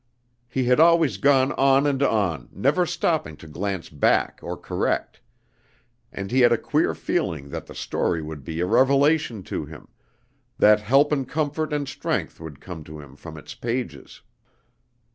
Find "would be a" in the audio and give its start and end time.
8.19-8.65